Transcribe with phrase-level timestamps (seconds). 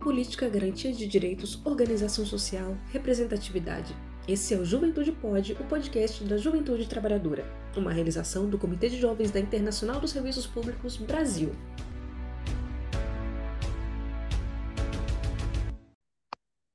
[0.00, 3.94] política, garantia de direitos, organização social, representatividade.
[4.26, 7.44] Esse é o Juventude Pode, o podcast da Juventude Trabalhadora,
[7.76, 11.52] uma realização do Comitê de Jovens da Internacional dos Serviços Públicos Brasil.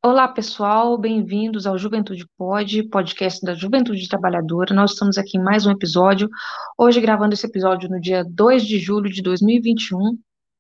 [0.04, 4.72] Olá, pessoal, bem-vindos ao Juventude Pode, podcast da Juventude Trabalhadora.
[4.72, 6.30] Nós estamos aqui em mais um episódio,
[6.78, 10.16] hoje gravando esse episódio no dia 2 de julho de 2021,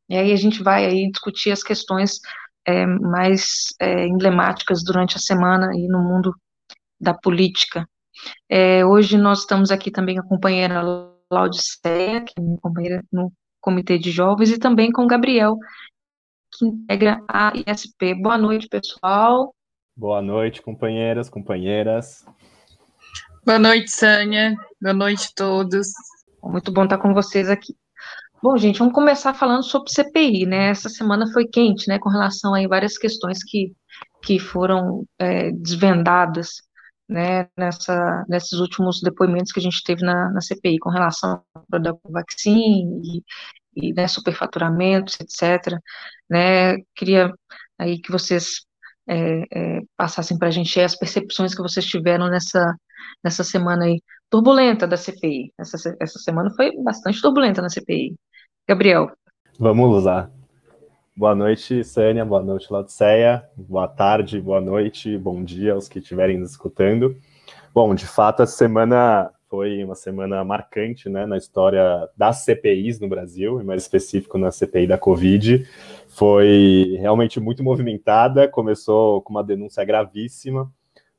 [0.09, 2.19] e aí a gente vai aí discutir as questões
[2.65, 6.33] é, mais é, emblemáticas durante a semana aí no mundo
[6.99, 7.87] da política.
[8.49, 10.81] É, hoje nós estamos aqui também com a companheira
[11.31, 15.57] Laudiceia, que é minha companheira no Comitê de Jovens, e também com o Gabriel,
[16.53, 18.13] que integra a ISP.
[18.15, 19.53] Boa noite, pessoal.
[19.95, 22.25] Boa noite, companheiras, companheiras.
[23.45, 24.55] Boa noite, Sânia.
[24.81, 25.87] Boa noite a todos.
[26.43, 27.75] Muito bom estar com vocês aqui.
[28.45, 30.69] Bom, gente, vamos começar falando sobre CPI, né?
[30.69, 33.73] Essa semana foi quente, né, com relação a várias questões que,
[34.21, 36.61] que foram é, desvendadas,
[37.09, 41.99] né, nessa, nesses últimos depoimentos que a gente teve na, na CPI, com relação ao
[42.11, 43.23] vaccine
[43.75, 45.79] e, e né, superfaturamentos, etc.
[46.29, 46.77] Né?
[46.95, 47.33] Queria
[47.79, 48.63] aí que vocês
[49.09, 52.75] é, é, passassem para a gente as percepções que vocês tiveram nessa,
[53.23, 55.51] nessa semana aí turbulenta da CPI.
[55.59, 58.15] Essa, essa semana foi bastante turbulenta na CPI.
[58.67, 59.11] Gabriel.
[59.59, 60.31] Vamos lá.
[61.15, 62.25] Boa noite, Sânia.
[62.25, 63.47] Boa noite, Laodiceia.
[63.55, 67.15] Boa tarde, boa noite, bom dia aos que estiverem nos escutando.
[67.71, 73.07] Bom, de fato, essa semana foi uma semana marcante né, na história das CPIs no
[73.07, 75.67] Brasil, e mais específico na CPI da Covid.
[76.07, 80.73] Foi realmente muito movimentada, começou com uma denúncia gravíssima,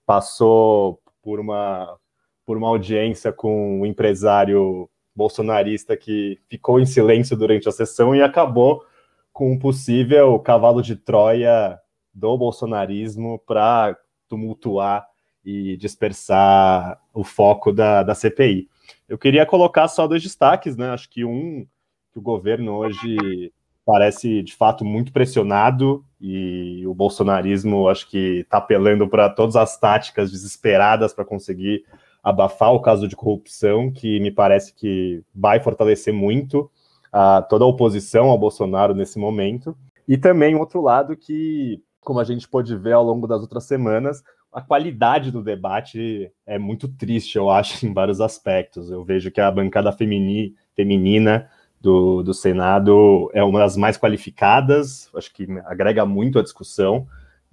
[0.05, 1.97] passou por uma,
[2.45, 8.23] por uma audiência com um empresário bolsonarista que ficou em silêncio durante a sessão e
[8.23, 8.85] acabou
[9.33, 11.79] com um possível cavalo de Troia
[12.13, 13.97] do bolsonarismo para
[14.29, 15.07] tumultuar
[15.45, 18.69] e dispersar o foco da, da CPI.
[19.09, 20.91] Eu queria colocar só dois destaques, né?
[20.91, 21.67] Acho que um,
[22.13, 23.53] que o governo hoje
[23.85, 29.79] parece de fato muito pressionado e o bolsonarismo acho que está apelando para todas as
[29.79, 31.85] táticas desesperadas para conseguir
[32.27, 36.69] abafar o caso de corrupção, que me parece que vai fortalecer muito
[37.13, 39.79] a, toda a oposição ao Bolsonaro nesse momento.
[40.09, 44.25] E também outro lado que, como a gente pôde ver ao longo das outras semanas,
[44.53, 48.91] a qualidade do debate é muito triste, eu acho, em vários aspectos.
[48.91, 51.49] Eu vejo que a bancada femini, feminina
[51.81, 57.07] do, do Senado é uma das mais qualificadas, acho que agrega muito à discussão.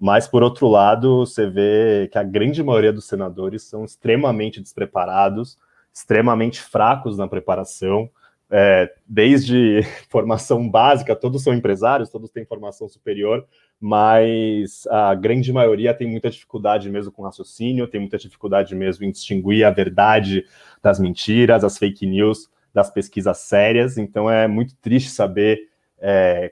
[0.05, 5.57] Mas, por outro lado, você vê que a grande maioria dos senadores são extremamente despreparados,
[5.93, 8.09] extremamente fracos na preparação,
[8.51, 9.81] é, desde
[10.11, 13.47] formação básica, todos são empresários, todos têm formação superior,
[13.79, 19.11] mas a grande maioria tem muita dificuldade mesmo com raciocínio, tem muita dificuldade mesmo em
[19.11, 20.45] distinguir a verdade
[20.81, 23.97] das mentiras, as fake news, das pesquisas sérias.
[23.97, 25.61] Então é muito triste saber
[25.97, 26.51] é,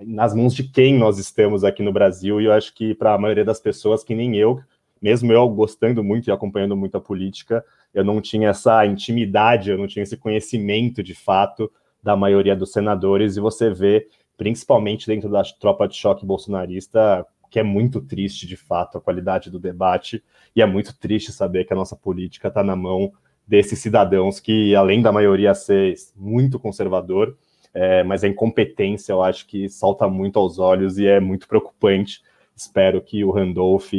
[0.00, 3.18] nas mãos de quem nós estamos aqui no Brasil, e eu acho que para a
[3.18, 4.60] maioria das pessoas, que nem eu,
[5.00, 9.78] mesmo eu gostando muito e acompanhando muito a política, eu não tinha essa intimidade, eu
[9.78, 11.70] não tinha esse conhecimento de fato
[12.02, 17.58] da maioria dos senadores, e você vê, principalmente dentro da tropa de choque bolsonarista, que
[17.58, 20.22] é muito triste de fato a qualidade do debate,
[20.54, 23.12] e é muito triste saber que a nossa política está na mão
[23.46, 27.36] desses cidadãos que, além da maioria ser muito conservador,
[27.74, 32.22] é, mas a incompetência eu acho que salta muito aos olhos e é muito preocupante.
[32.56, 33.92] Espero que o Randolph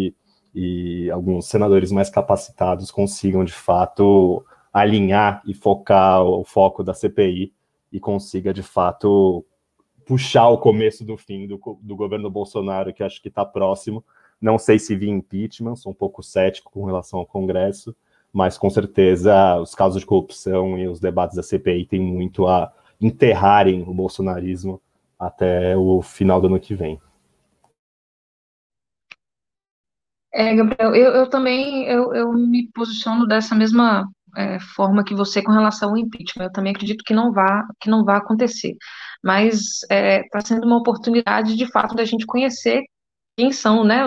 [0.54, 4.44] e alguns senadores mais capacitados consigam de fato
[4.74, 7.54] alinhar e focar o foco da CPI
[7.92, 9.46] e consiga de fato
[10.06, 14.04] puxar o começo do fim do, do governo Bolsonaro, que acho que está próximo.
[14.42, 17.96] Não sei se vi impeachment, sou um pouco cético com relação ao Congresso,
[18.32, 22.72] mas com certeza os casos de corrupção e os debates da CPI têm muito a
[23.00, 24.82] enterrarem o bolsonarismo
[25.18, 27.00] até o final do ano que vem.
[30.32, 34.08] É, Gabriel, eu, eu também eu, eu, me posiciono dessa mesma
[34.38, 36.46] é, forma que você com relação ao impeachment.
[36.46, 38.76] Eu também acredito que não vá que não vá acontecer,
[39.24, 42.84] mas está é, tá sendo uma oportunidade de fato da gente conhecer
[43.36, 44.02] quem são, né,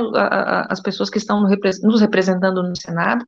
[0.69, 1.41] as pessoas que estão
[1.83, 3.25] nos representando no Senado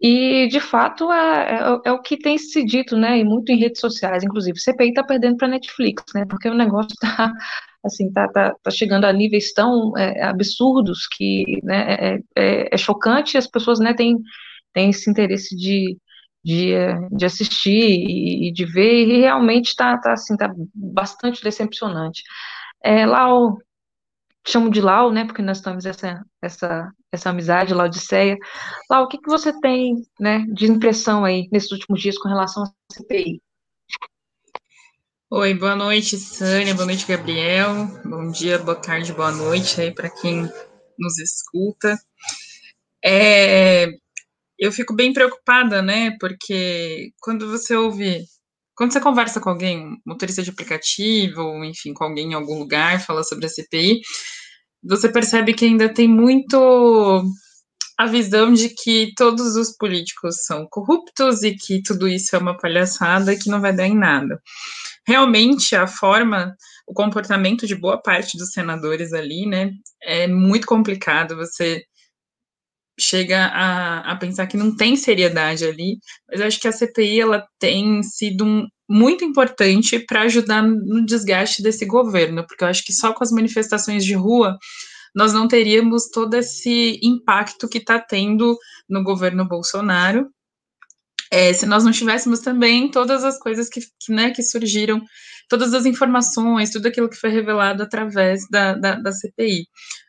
[0.00, 3.58] e, de fato, é, é, é, o que tem se dito, né, e muito em
[3.58, 4.60] redes sociais, inclusive.
[4.60, 7.32] CPI está perdendo para Netflix, né, porque o negócio está,
[7.84, 12.76] assim, tá, tá, tá, chegando a níveis tão é, absurdos que, né, é, é, é,
[12.76, 14.16] chocante e as pessoas, né, têm,
[14.72, 15.98] têm esse interesse de,
[16.44, 16.72] de,
[17.10, 22.22] de assistir e, de ver, e realmente está, tá, assim, tá bastante decepcionante.
[22.84, 23.58] É, o
[24.48, 28.36] chamo de Lau, né, porque nós temos essa, essa, essa amizade, Laodiceia.
[28.90, 32.62] Lau, o que, que você tem, né, de impressão aí nesses últimos dias com relação
[32.62, 33.42] à CPI?
[35.30, 40.08] Oi, boa noite, Sânia, boa noite, Gabriel, bom dia, boa tarde, boa noite aí para
[40.08, 40.50] quem
[40.98, 41.98] nos escuta.
[43.04, 43.88] É,
[44.58, 48.24] eu fico bem preocupada, né, porque quando você ouve,
[48.74, 53.04] quando você conversa com alguém, motorista de aplicativo, ou enfim, com alguém em algum lugar,
[53.04, 54.00] fala sobre a CPI,
[54.82, 57.24] você percebe que ainda tem muito
[57.98, 62.56] a visão de que todos os políticos são corruptos e que tudo isso é uma
[62.56, 64.40] palhaçada e que não vai dar em nada
[65.08, 66.54] realmente a forma,
[66.86, 69.70] o comportamento de boa parte dos senadores ali, né,
[70.02, 71.34] é muito complicado.
[71.34, 71.82] Você
[72.98, 75.98] chega a, a pensar que não tem seriedade ali,
[76.28, 81.04] mas eu acho que a CPI ela tem sido um, muito importante para ajudar no
[81.04, 84.58] desgaste desse governo, porque eu acho que só com as manifestações de rua
[85.14, 88.56] nós não teríamos todo esse impacto que está tendo
[88.88, 90.30] no governo Bolsonaro
[91.30, 95.02] é, se nós não tivéssemos também todas as coisas que, que, né, que surgiram,
[95.48, 99.66] todas as informações, tudo aquilo que foi revelado através da, da, da CPI.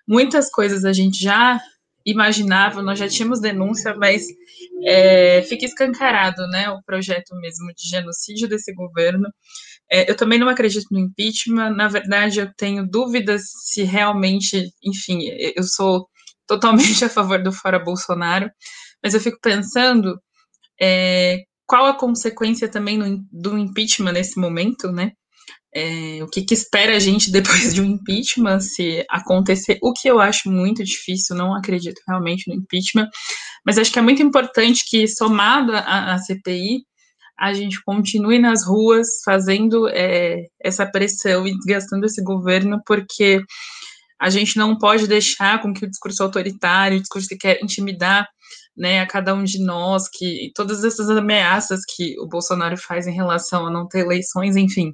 [0.08, 1.60] Muitas coisas a gente já
[2.06, 4.26] imaginava, nós já tínhamos denúncia, mas
[4.86, 9.28] é, fica escancarado, né, o projeto mesmo de genocídio desse governo.
[9.92, 15.22] É, eu também não acredito no impeachment, na verdade eu tenho dúvidas se realmente, enfim,
[15.56, 16.08] eu sou
[16.48, 18.50] totalmente a favor do fora Bolsonaro,
[19.04, 20.20] mas eu fico pensando
[20.82, 23.00] é, qual a consequência também
[23.32, 25.12] do impeachment nesse momento, né?
[25.74, 30.08] É, o que, que, espera a gente depois de um impeachment, se acontecer, o que
[30.08, 33.08] eu acho muito difícil, não acredito realmente no impeachment,
[33.66, 36.84] mas acho que é muito importante que, somado à, CPI,
[37.38, 43.42] a gente continue nas ruas fazendo é, essa pressão e desgastando esse governo, porque
[44.20, 48.28] a gente não pode deixar com que o discurso autoritário, o discurso que quer intimidar
[48.76, 53.14] né, a cada um de nós, que todas essas ameaças que o Bolsonaro faz em
[53.14, 54.94] relação a não ter eleições, enfim.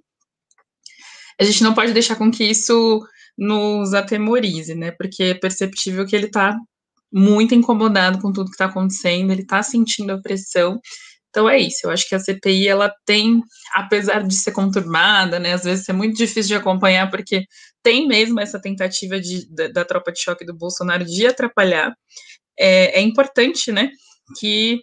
[1.39, 3.05] A gente não pode deixar com que isso
[3.37, 4.91] nos atemorize, né?
[4.91, 6.55] Porque é perceptível que ele está
[7.11, 10.79] muito incomodado com tudo que está acontecendo, ele está sentindo a pressão.
[11.29, 13.41] Então é isso, eu acho que a CPI ela tem,
[13.73, 17.43] apesar de ser conturbada, né, às vezes é muito difícil de acompanhar, porque
[17.83, 21.93] tem mesmo essa tentativa de, da, da tropa de choque do Bolsonaro de atrapalhar,
[22.57, 23.91] é, é importante, né,
[24.39, 24.81] que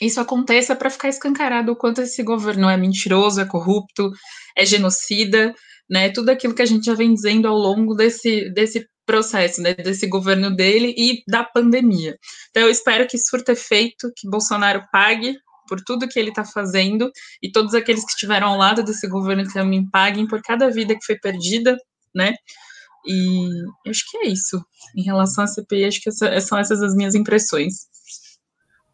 [0.00, 4.10] isso aconteça para ficar escancarado o quanto esse governo é mentiroso, é corrupto,
[4.56, 5.54] é genocida,
[5.88, 9.74] né, tudo aquilo que a gente já vem dizendo ao longo desse, desse processo, né,
[9.74, 12.16] desse governo dele e da pandemia.
[12.50, 15.36] Então, eu espero que surta efeito, que Bolsonaro pague
[15.66, 17.10] por tudo que ele está fazendo
[17.42, 21.04] e todos aqueles que estiveram ao lado desse governo também paguem por cada vida que
[21.04, 21.76] foi perdida,
[22.14, 22.34] né,
[23.06, 23.48] e
[23.86, 24.62] acho que é isso.
[24.94, 27.86] Em relação à CPI, acho que essa, são essas as minhas impressões.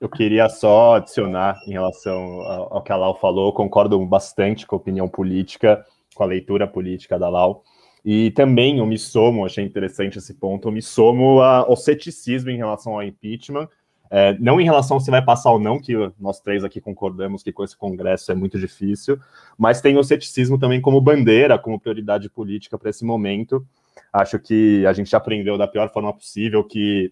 [0.05, 4.79] Eu queria só adicionar em relação ao, que a Lau falou, concordo bastante com a
[4.79, 5.83] opinião política,
[6.15, 7.65] com a leitura política da Lau.
[8.05, 12.59] E também eu me somo, achei interessante esse ponto, eu me somo ao ceticismo em
[12.59, 13.67] relação ao impeachment,
[14.11, 17.51] é, não em relação se vai passar ou não, que nós três aqui concordamos que
[17.51, 19.19] com esse Congresso é muito difícil,
[19.56, 23.67] mas tem o ceticismo também como bandeira, como prioridade política para esse momento.
[24.12, 27.11] Acho que a gente aprendeu da pior forma possível que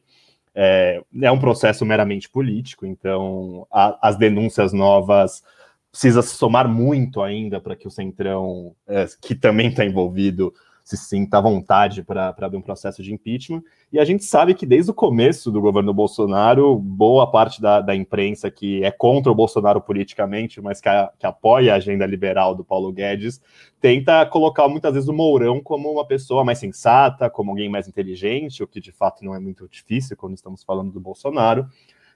[0.54, 5.42] é, é um processo meramente político, então a, as denúncias novas
[5.90, 10.52] precisa se somar muito ainda para que o Centrão, é, que também está envolvido,
[10.84, 13.62] se sinta à vontade para abrir um processo de impeachment.
[13.92, 17.94] E a gente sabe que desde o começo do governo Bolsonaro, boa parte da, da
[17.94, 22.54] imprensa que é contra o Bolsonaro politicamente, mas que, a, que apoia a agenda liberal
[22.54, 23.40] do Paulo Guedes,
[23.80, 28.62] tenta colocar muitas vezes o Mourão como uma pessoa mais sensata, como alguém mais inteligente,
[28.62, 31.66] o que de fato não é muito difícil quando estamos falando do Bolsonaro.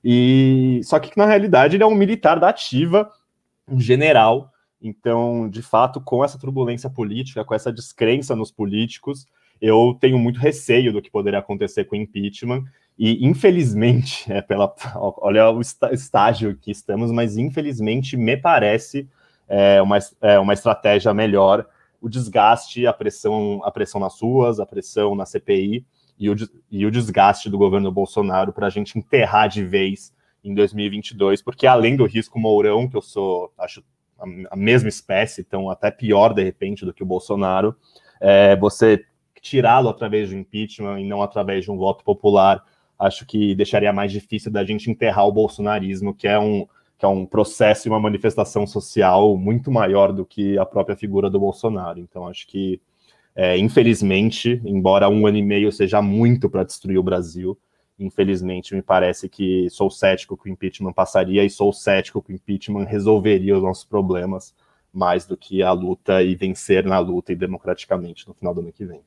[0.05, 3.11] E só que na realidade ele é um militar da ativa,
[3.69, 9.27] um general então, de fato, com essa turbulência política, com essa descrença nos políticos,
[9.61, 12.65] eu tenho muito receio do que poderia acontecer com o impeachment.
[12.99, 19.09] E, infelizmente, é pela, olha o estágio que estamos, mas infelizmente me parece
[19.49, 21.67] é, uma, é, uma estratégia melhor
[22.01, 25.85] o desgaste, a pressão, a pressão nas ruas, a pressão na CPI
[26.19, 26.37] e o,
[26.71, 30.15] e o desgaste do governo Bolsonaro para a gente enterrar de vez
[30.45, 33.83] em 2022, porque além do risco Mourão, que eu sou, acho
[34.51, 37.75] a mesma espécie, então até pior de repente do que o Bolsonaro,
[38.21, 39.05] é, você
[39.41, 42.65] tirá-lo através do impeachment e não através de um voto popular,
[42.99, 46.67] acho que deixaria mais difícil da gente enterrar o bolsonarismo, que é um,
[46.99, 51.29] que é um processo e uma manifestação social muito maior do que a própria figura
[51.31, 52.01] do Bolsonaro.
[52.01, 52.81] Então, acho que
[53.39, 57.55] É, infelizmente, embora um ano e meio seja muito para destruir o Brasil,
[57.99, 62.35] infelizmente me parece que sou cético que o impeachment passaria e sou cético que o
[62.35, 64.55] impeachment resolveria os nossos problemas
[64.93, 68.73] mais do que a luta e vencer na luta e democraticamente no final do ano
[68.73, 69.03] que vem.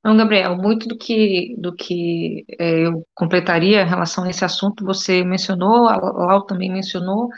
[0.00, 4.84] Então, Gabriel, muito do que, do que é, eu completaria em relação a esse assunto,
[4.84, 7.28] você mencionou, a Lau também mencionou.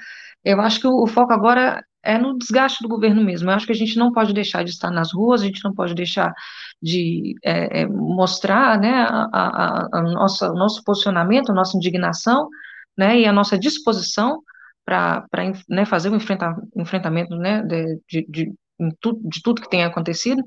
[0.45, 3.51] Eu acho que o, o foco agora é no desgaste do governo mesmo.
[3.51, 5.75] Eu acho que a gente não pode deixar de estar nas ruas, a gente não
[5.75, 6.33] pode deixar
[6.83, 12.49] de é, é mostrar né, a, a, a, nossa, o nosso posicionamento, a nossa indignação
[12.97, 14.43] né, e a nossa disposição
[14.85, 15.25] para
[15.69, 18.55] né, fazer o enfrenta, enfrentamento né, de, de, de,
[19.43, 20.43] tudo que tem acontecido,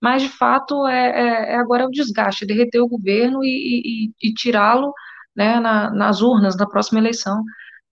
[0.00, 4.34] mas de fato é, é, é agora o desgaste, derreter o governo e, e, e
[4.34, 4.92] tirá-lo
[5.34, 7.42] né, na, nas urnas da próxima eleição,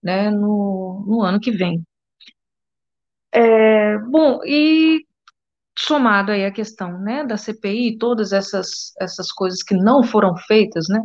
[0.01, 1.83] né, no, no ano que vem.
[3.33, 5.05] É, bom, e
[5.85, 10.87] somado aí a questão, né, da CPI, todas essas, essas coisas que não foram feitas,
[10.89, 10.99] né,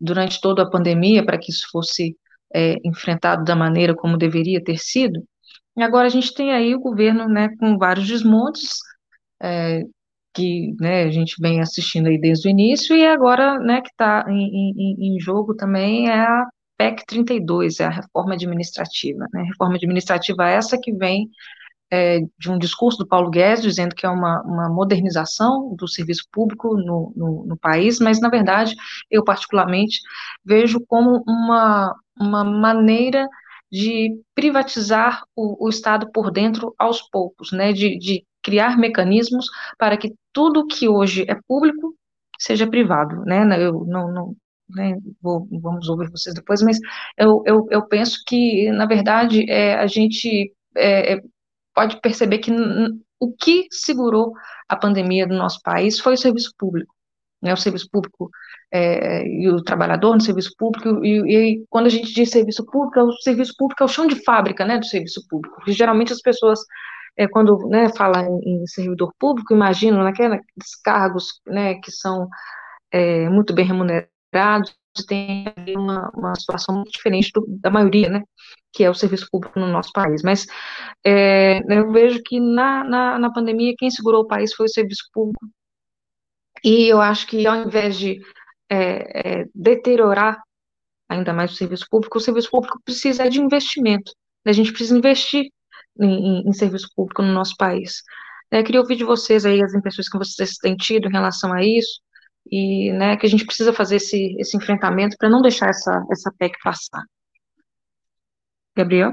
[0.00, 2.16] durante toda a pandemia para que isso fosse
[2.54, 5.22] é, enfrentado da maneira como deveria ter sido.
[5.76, 8.78] E agora a gente tem aí o governo, né, com vários desmontes,
[9.40, 9.82] é,
[10.34, 14.24] que, né, a gente vem assistindo aí desde o início, e agora, né, que está
[14.28, 19.76] em, em, em, jogo também é a PEC 32, é a reforma administrativa, né, reforma
[19.76, 21.28] administrativa essa que vem
[21.90, 26.24] é, de um discurso do Paulo Guedes dizendo que é uma, uma modernização do serviço
[26.30, 28.74] público no, no, no, país, mas, na verdade,
[29.10, 30.00] eu particularmente
[30.44, 33.26] vejo como uma, uma maneira
[33.70, 39.46] de privatizar o, o Estado por dentro aos poucos, né, de, de criar mecanismos
[39.78, 41.94] para que tudo que hoje é público
[42.38, 44.36] seja privado, né, eu não, não
[44.68, 46.78] né, vou, vamos ouvir vocês depois, mas
[47.16, 51.22] eu, eu, eu penso que, na verdade, é, a gente é, é
[51.78, 52.50] pode perceber que
[53.20, 54.32] o que segurou
[54.68, 56.92] a pandemia do nosso país foi o serviço público.
[57.40, 58.28] Né, o serviço público
[58.72, 61.20] é, e o trabalhador no serviço público, e,
[61.60, 64.64] e, quando a gente diz serviço público, o serviço público é o chão de fábrica
[64.64, 66.58] né, do serviço público, geralmente as pessoas,
[67.16, 70.40] é, quando né, falam em, em, servidor público, imaginam naqueles
[70.84, 72.28] cargos né, que são
[72.90, 74.74] é, muito bem remunerados,
[75.06, 78.22] tem uma, uma situação muito diferente do, da maioria, né,
[78.72, 80.22] que é o serviço público no nosso país.
[80.22, 80.46] Mas
[81.04, 85.04] é, eu vejo que na, na, na, pandemia quem segurou o país foi o serviço
[85.12, 85.46] público.
[86.64, 88.20] E eu acho que ao invés de
[88.70, 90.42] é, é, deteriorar
[91.08, 94.12] ainda mais o serviço público, o serviço público precisa de investimento.
[94.44, 94.50] Né?
[94.50, 95.46] A gente precisa investir
[96.00, 98.02] em, em, em serviço público no nosso país.
[98.50, 101.62] Eu queria ouvir de vocês aí as impressões que vocês têm tido em relação a
[101.62, 102.00] isso,
[102.50, 106.32] e né, que a gente precisa fazer esse, esse enfrentamento para não deixar essa, essa
[106.38, 107.02] PEC passar.
[108.76, 109.12] Gabriel?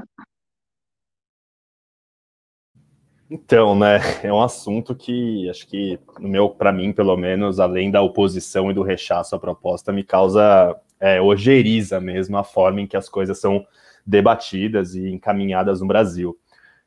[3.28, 7.90] Então, né, é um assunto que acho que, no meu, para mim, pelo menos, além
[7.90, 12.86] da oposição e do rechaço à proposta, me causa é, ojeriza mesmo a forma em
[12.86, 13.66] que as coisas são
[14.06, 16.38] debatidas e encaminhadas no Brasil.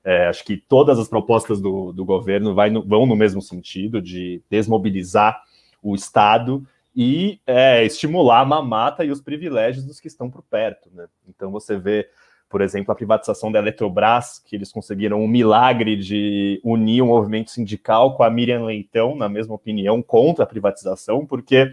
[0.03, 4.41] É, acho que todas as propostas do, do governo no, vão no mesmo sentido de
[4.49, 5.41] desmobilizar
[5.81, 10.89] o Estado e é, estimular a mamata e os privilégios dos que estão por perto.
[10.93, 11.07] Né?
[11.27, 12.09] Então você vê,
[12.49, 17.51] por exemplo, a privatização da Eletrobras, que eles conseguiram um milagre de unir o movimento
[17.51, 21.71] sindical com a Miriam Leitão, na mesma opinião, contra a privatização, porque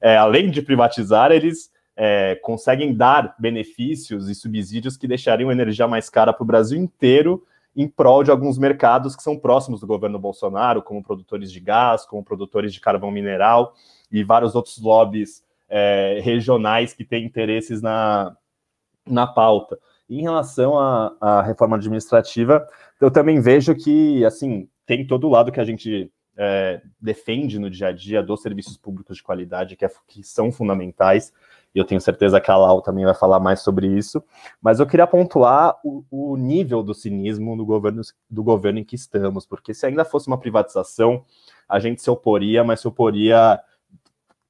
[0.00, 5.86] é, além de privatizar, eles é, conseguem dar benefícios e subsídios que deixariam a energia
[5.86, 9.86] mais cara para o Brasil inteiro em prol de alguns mercados que são próximos do
[9.86, 13.74] governo Bolsonaro, como produtores de gás, como produtores de carvão mineral
[14.10, 18.36] e vários outros lobbies é, regionais que têm interesses na,
[19.06, 19.78] na pauta.
[20.08, 22.66] Em relação à, à, reforma administrativa,
[23.00, 27.70] eu também vejo que, assim, tem todo o lado que a gente é, defende no
[27.70, 31.32] dia a dia dos serviços públicos de qualidade, que, é, que são fundamentais,
[31.74, 34.22] e eu tenho certeza que a Lau também vai falar mais sobre isso,
[34.60, 38.96] mas eu queria pontuar o, o nível do cinismo do governo, do governo em que
[38.96, 41.24] estamos, porque se ainda fosse uma privatização,
[41.68, 43.60] a gente se oporia, mas se oporia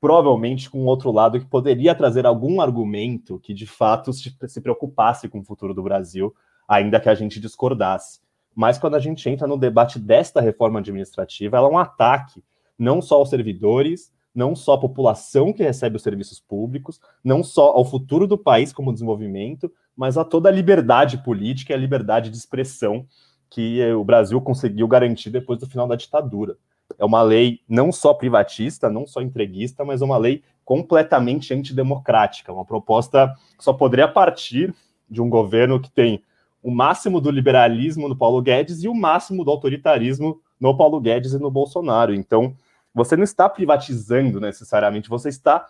[0.00, 5.28] provavelmente com outro lado que poderia trazer algum argumento que de fato se, se preocupasse
[5.28, 6.34] com o futuro do Brasil,
[6.66, 8.20] ainda que a gente discordasse.
[8.54, 12.42] Mas quando a gente entra no debate desta reforma administrativa, ela é um ataque
[12.78, 17.72] não só aos servidores, não só à população que recebe os serviços públicos, não só
[17.72, 22.30] ao futuro do país como desenvolvimento, mas a toda a liberdade política e a liberdade
[22.30, 23.06] de expressão
[23.48, 26.56] que o Brasil conseguiu garantir depois do final da ditadura.
[26.98, 32.64] É uma lei não só privatista, não só entreguista, mas uma lei completamente antidemocrática, uma
[32.64, 34.74] proposta que só poderia partir
[35.08, 36.22] de um governo que tem
[36.62, 41.32] o máximo do liberalismo do Paulo Guedes e o máximo do autoritarismo no Paulo Guedes
[41.32, 42.14] e no Bolsonaro.
[42.14, 42.54] Então,
[42.94, 45.66] você não está privatizando necessariamente, você está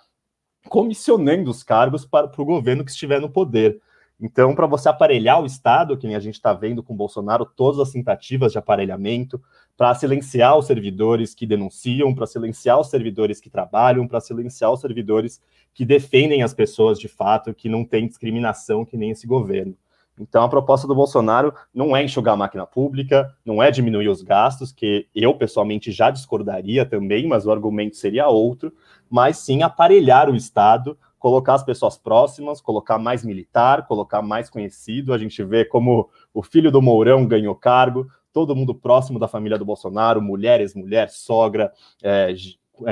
[0.69, 3.81] comissionando os cargos para, para o governo que estiver no poder.
[4.21, 7.81] Então, para você aparelhar o Estado, que nem a gente está vendo com Bolsonaro, todas
[7.81, 9.43] as tentativas de aparelhamento,
[9.77, 14.81] para silenciar os servidores que denunciam, para silenciar os servidores que trabalham, para silenciar os
[14.81, 15.41] servidores
[15.73, 19.75] que defendem as pessoas de fato, que não tem discriminação que nem esse governo.
[20.21, 24.21] Então, a proposta do Bolsonaro não é enxugar a máquina pública, não é diminuir os
[24.21, 28.71] gastos, que eu pessoalmente já discordaria também, mas o argumento seria outro,
[29.09, 35.15] mas sim aparelhar o Estado, colocar as pessoas próximas, colocar mais militar, colocar mais conhecido.
[35.15, 39.59] A gente vê como o filho do Mourão ganhou cargo, todo mundo próximo da família
[39.59, 41.73] do Bolsonaro, mulheres, mulher, sogra,
[42.03, 42.35] é,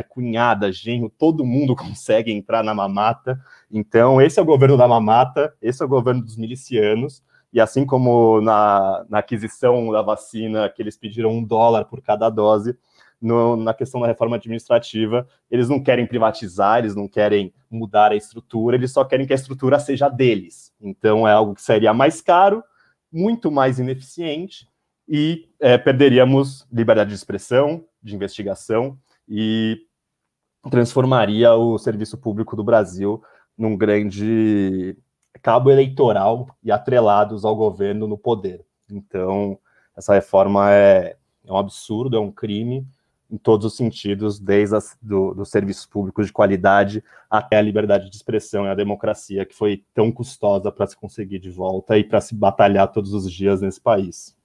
[0.03, 3.41] cunhada, genro, todo mundo consegue entrar na mamata.
[3.71, 7.23] Então, esse é o governo da mamata, esse é o governo dos milicianos.
[7.53, 12.29] E assim como na, na aquisição da vacina, que eles pediram um dólar por cada
[12.29, 12.77] dose,
[13.21, 18.17] no, na questão da reforma administrativa, eles não querem privatizar, eles não querem mudar a
[18.17, 20.73] estrutura, eles só querem que a estrutura seja deles.
[20.81, 22.63] Então, é algo que seria mais caro,
[23.13, 24.69] muito mais ineficiente
[25.09, 29.81] e é, perderíamos liberdade de expressão, de investigação e
[30.71, 33.23] transformaria o serviço público do Brasil
[33.57, 34.97] num grande
[35.43, 38.65] cabo eleitoral e atrelados ao governo no poder.
[38.91, 39.59] Então,
[39.97, 42.87] essa reforma é, é um absurdo, é um crime
[43.31, 48.09] em todos os sentidos, desde as, do, dos serviços públicos de qualidade até a liberdade
[48.09, 52.05] de expressão e a democracia, que foi tão custosa para se conseguir de volta e
[52.05, 54.38] para se batalhar todos os dias nesse país.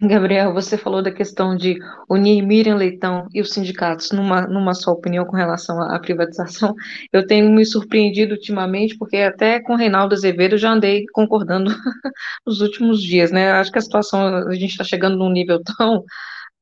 [0.00, 4.92] Gabriel, você falou da questão de unir Miriam Leitão e os sindicatos numa, numa só
[4.92, 6.74] opinião com relação à, privatização.
[7.10, 11.70] Eu tenho me surpreendido ultimamente, porque até com Reinaldo Azevedo já andei concordando
[12.46, 13.52] nos últimos dias, né?
[13.52, 16.04] Acho que a situação, a gente está chegando num nível tão,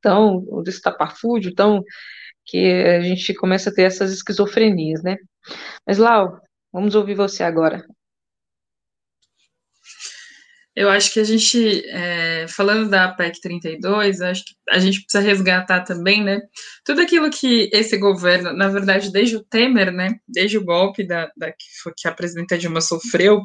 [0.00, 1.82] tão destapafúdio, tão
[2.44, 5.16] que a gente começa a ter essas esquizofrenias, né?
[5.86, 6.40] Mas, Lau,
[6.72, 7.84] vamos ouvir você agora.
[10.76, 15.22] Eu acho que a gente, é, falando da PEC 32, acho que a gente precisa
[15.22, 16.40] resgatar também, né,
[16.84, 21.30] tudo aquilo que esse governo, na verdade, desde o Temer, né, desde o golpe da,
[21.36, 23.44] da que, foi, que a presidenta Dilma sofreu,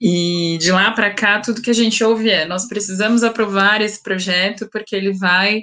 [0.00, 4.00] e de lá para cá, tudo que a gente ouve é: nós precisamos aprovar esse
[4.00, 5.62] projeto porque ele vai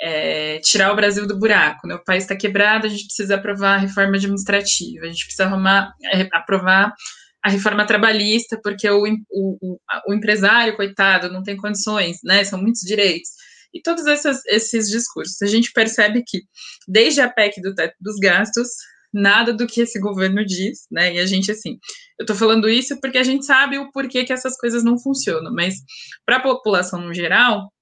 [0.00, 1.86] é, tirar o Brasil do buraco.
[1.86, 1.94] Né?
[1.94, 5.92] O país está quebrado, a gente precisa aprovar a reforma administrativa, a gente precisa arrumar,
[6.12, 6.92] é, aprovar
[7.42, 12.44] a reforma trabalhista, porque o, o, o, empresário, coitado, não tem condições, né?
[12.44, 13.30] São muitos direitos.
[13.72, 15.40] E todos esses, esses discursos.
[15.42, 16.42] A gente percebe que,
[16.86, 18.68] desde a PEC do teto dos gastos,
[19.12, 21.14] nada do que esse governo diz, né?
[21.14, 21.78] E a gente, assim,
[22.18, 25.52] eu tô falando isso porque a gente sabe o porquê que essas coisas não funcionam,
[25.52, 25.76] mas
[26.26, 27.72] para a população no geral,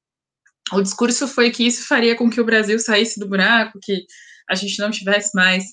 [0.73, 4.05] o discurso foi que isso faria com que o Brasil saísse do buraco, que
[4.49, 5.65] a gente não tivesse mais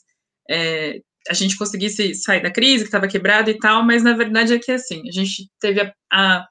[0.49, 4.53] é, a gente conseguisse sair da crise, que estava quebrada e tal, mas na verdade
[4.53, 6.47] é que assim, a gente teve a, a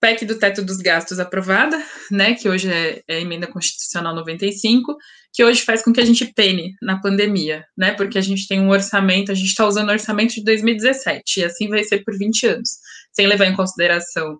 [0.00, 4.96] PEC do teto dos gastos aprovada, né, que hoje é, é, a emenda constitucional 95,
[5.32, 8.60] que hoje faz com que a gente pene na pandemia, né, porque a gente tem
[8.60, 12.16] um orçamento, a gente está usando o orçamento de 2017, e assim vai ser por
[12.16, 12.78] 20 anos,
[13.12, 14.38] sem levar em consideração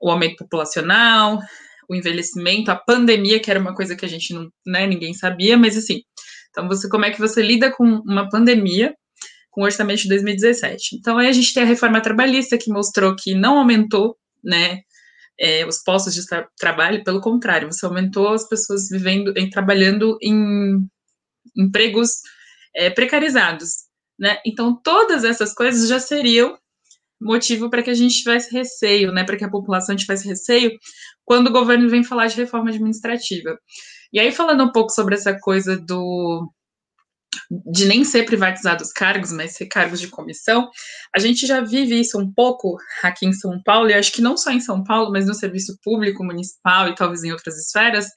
[0.00, 1.38] o aumento populacional,
[1.88, 5.56] o envelhecimento, a pandemia, que era uma coisa que a gente não, né, ninguém sabia,
[5.56, 6.02] mas assim,
[6.58, 8.92] então, você, como é que você lida com uma pandemia
[9.48, 10.96] com o orçamento de 2017?
[10.96, 14.80] Então, aí a gente tem a reforma trabalhista que mostrou que não aumentou, né,
[15.38, 20.84] é, os postos de tra trabalho, pelo contrário, você aumentou as pessoas vivendo, trabalhando em
[21.56, 22.22] empregos
[22.74, 23.70] é, precarizados,
[24.18, 24.38] né?
[24.44, 26.58] Então, todas essas coisas já seriam
[27.20, 30.72] motivo para que a gente tivesse receio, né, para que a população tivesse receio
[31.24, 33.56] quando o governo vem falar de reforma administrativa.
[34.12, 36.50] E aí, falando um pouco sobre essa coisa do
[37.70, 40.70] de nem ser privatizados cargos, mas ser cargos de comissão,
[41.14, 44.36] a gente já vive isso um pouco aqui em São Paulo, e acho que não
[44.36, 48.08] só em São Paulo, mas no serviço público, municipal e talvez em outras esferas,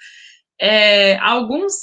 [0.60, 1.74] é, alguns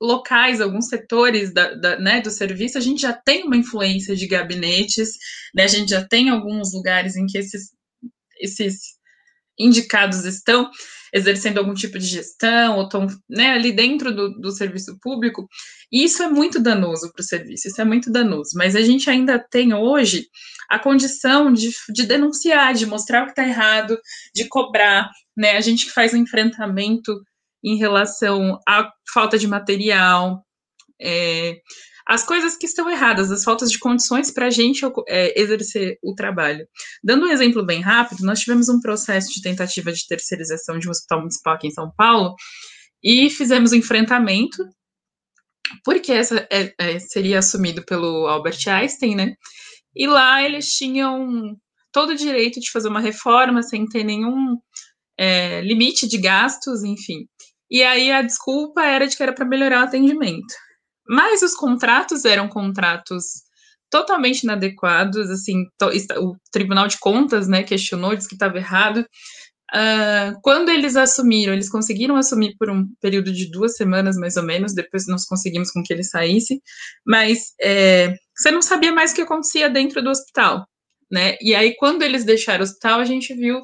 [0.00, 4.26] locais, alguns setores da, da, né, do serviço, a gente já tem uma influência de
[4.26, 5.10] gabinetes,
[5.54, 7.70] né, a gente já tem alguns lugares em que esses,
[8.40, 8.98] esses
[9.58, 10.70] indicados estão
[11.12, 15.48] exercendo algum tipo de gestão, ou estão né, ali dentro do, do serviço público,
[15.92, 19.08] e isso é muito danoso para o serviço, isso é muito danoso, mas a gente
[19.08, 20.26] ainda tem hoje
[20.68, 23.98] a condição de, de denunciar, de mostrar o que está errado,
[24.34, 27.18] de cobrar, né, a gente que faz o um enfrentamento
[27.64, 30.44] em relação à falta de material,
[31.00, 31.58] é,
[32.08, 36.14] as coisas que estão erradas, as faltas de condições para a gente é, exercer o
[36.14, 36.66] trabalho.
[37.04, 40.90] Dando um exemplo bem rápido, nós tivemos um processo de tentativa de terceirização de um
[40.90, 42.34] hospital municipal aqui em São Paulo
[43.04, 44.64] e fizemos um enfrentamento,
[45.84, 49.34] porque essa é, é, seria assumido pelo Albert Einstein, né?
[49.94, 51.54] E lá eles tinham
[51.92, 54.56] todo o direito de fazer uma reforma sem ter nenhum
[55.18, 57.26] é, limite de gastos, enfim.
[57.70, 60.54] E aí a desculpa era de que era para melhorar o atendimento.
[61.08, 63.48] Mas os contratos eram contratos
[63.90, 65.64] totalmente inadequados, assim,
[66.18, 69.06] o Tribunal de Contas, né, questionou, disse que estava errado.
[69.74, 74.42] Uh, quando eles assumiram, eles conseguiram assumir por um período de duas semanas, mais ou
[74.42, 76.62] menos, depois nós conseguimos com que ele saísse,
[77.06, 80.66] mas é, você não sabia mais o que acontecia dentro do hospital,
[81.10, 83.62] né, e aí quando eles deixaram o hospital, a gente viu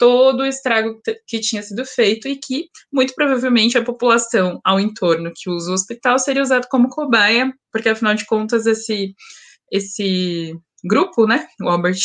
[0.00, 5.30] todo o estrago que tinha sido feito e que, muito provavelmente, a população ao entorno
[5.36, 9.14] que usa o hospital seria usado como cobaia, porque, afinal de contas, esse,
[9.70, 11.98] esse grupo, né, o Albert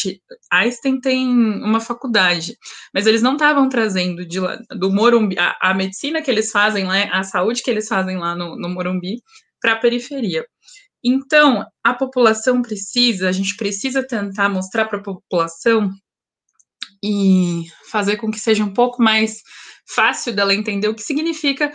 [0.51, 2.58] Einstein tem uma faculdade,
[2.93, 6.84] mas eles não estavam trazendo de lá, do Morumbi, a, a, medicina que eles fazem
[6.84, 9.21] lá, a saúde que eles fazem lá no, no Morumbi,
[9.62, 10.45] para a periferia.
[11.01, 15.89] Então, a população precisa, a gente precisa tentar mostrar para a população
[17.06, 19.44] e fazer com que seja um pouco mais
[19.88, 21.72] fácil dela entender o que significa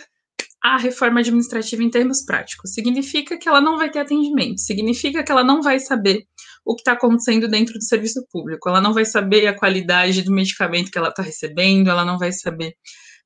[0.62, 2.74] a reforma administrativa em termos práticos.
[2.74, 6.24] Significa que ela não vai ter atendimento, significa que ela não vai saber
[6.64, 10.32] o que está acontecendo dentro do serviço público, ela não vai saber a qualidade do
[10.32, 12.74] medicamento que ela está recebendo, ela não vai saber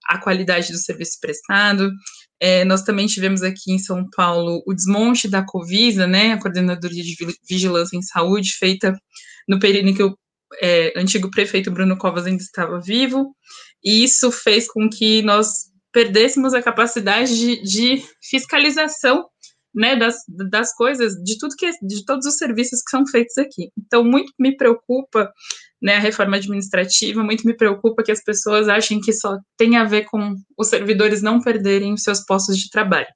[0.07, 1.90] a qualidade do serviço prestado.
[2.38, 7.03] É, nós também tivemos aqui em São Paulo o desmonte da Covisa, né, a Coordenadoria
[7.03, 7.17] de
[7.49, 8.93] Vigilância em Saúde, feita
[9.49, 10.14] no período em que o
[10.62, 13.35] é, antigo prefeito Bruno Covas ainda estava vivo,
[13.83, 19.25] e isso fez com que nós perdêssemos a capacidade de, de fiscalização
[19.75, 23.71] né, das, das coisas, de tudo que de todos os serviços que são feitos aqui.
[23.77, 25.33] Então, muito me preocupa
[25.83, 29.85] né, a reforma administrativa, muito me preocupa que as pessoas achem que só tem a
[29.85, 33.09] ver com os servidores não perderem os seus postos de trabalho.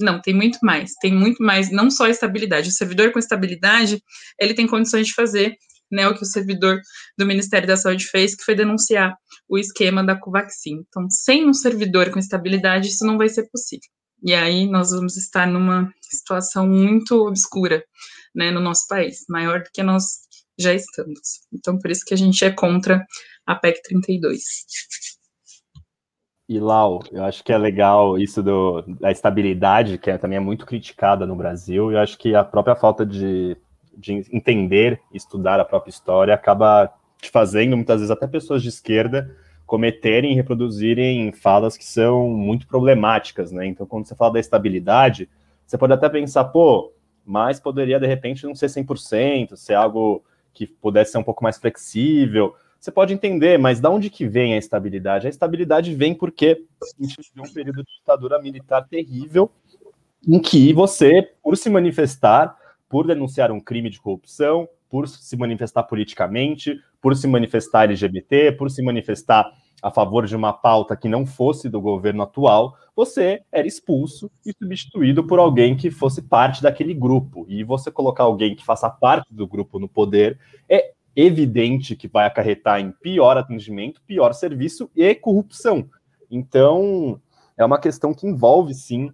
[0.00, 2.68] Não, tem muito mais, tem muito mais, não só estabilidade.
[2.68, 4.02] O servidor com estabilidade,
[4.38, 5.56] ele tem condições de fazer
[5.92, 6.80] né, o que o servidor
[7.18, 9.14] do Ministério da Saúde fez, que foi denunciar
[9.48, 10.82] o esquema da Covaxin.
[10.88, 13.88] Então, sem um servidor com estabilidade, isso não vai ser possível.
[14.24, 17.84] E aí nós vamos estar numa situação muito obscura,
[18.34, 20.04] né, no nosso país, maior do que nós
[20.58, 21.20] já estamos.
[21.52, 23.04] Então, por isso que a gente é contra
[23.46, 24.40] a PEC 32.
[26.48, 30.40] E Lau, eu acho que é legal isso do, da estabilidade, que é, também é
[30.40, 33.56] muito criticada no Brasil, e eu acho que a própria falta de
[33.96, 39.34] de entender, estudar a própria história, acaba te fazendo, muitas vezes, até pessoas de esquerda
[39.64, 43.66] cometerem e reproduzirem falas que são muito problemáticas, né?
[43.66, 45.30] Então, quando você fala da estabilidade,
[45.64, 46.92] você pode até pensar, pô,
[47.24, 51.56] mas poderia, de repente, não ser 100%, ser algo que pudesse ser um pouco mais
[51.56, 52.54] flexível.
[52.78, 55.26] Você pode entender, mas da onde que vem a estabilidade?
[55.26, 59.50] A estabilidade vem porque a gente viveu um período de ditadura militar terrível,
[60.26, 62.56] em que você, por se manifestar,
[62.92, 68.70] por denunciar um crime de corrupção, por se manifestar politicamente, por se manifestar LGBT, por
[68.70, 69.50] se manifestar
[69.82, 74.52] a favor de uma pauta que não fosse do governo atual, você era expulso e
[74.52, 77.46] substituído por alguém que fosse parte daquele grupo.
[77.48, 82.26] E você colocar alguém que faça parte do grupo no poder é evidente que vai
[82.26, 85.88] acarretar em pior atendimento, pior serviço e corrupção.
[86.30, 87.18] Então,
[87.56, 89.10] é uma questão que envolve, sim,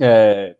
[0.00, 0.56] é,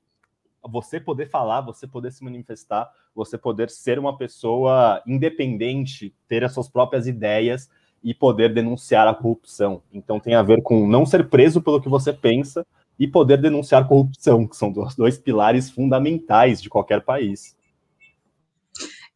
[0.69, 6.53] você poder falar, você poder se manifestar, você poder ser uma pessoa independente, ter as
[6.53, 7.71] suas próprias ideias
[8.03, 9.83] e poder denunciar a corrupção.
[9.93, 12.67] Então tem a ver com não ser preso pelo que você pensa
[12.99, 17.56] e poder denunciar corrupção, que são os dois pilares fundamentais de qualquer país.